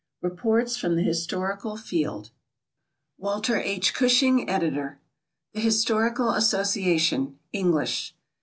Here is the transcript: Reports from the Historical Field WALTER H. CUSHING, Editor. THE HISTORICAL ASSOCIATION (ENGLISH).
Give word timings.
Reports 0.23 0.77
from 0.77 0.95
the 0.95 1.03
Historical 1.03 1.77
Field 1.77 2.31
WALTER 3.19 3.57
H. 3.57 3.93
CUSHING, 3.93 4.49
Editor. 4.49 4.99
THE 5.53 5.59
HISTORICAL 5.59 6.31
ASSOCIATION 6.31 7.37
(ENGLISH). 7.53 8.15